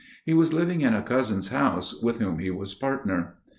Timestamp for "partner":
2.73-3.35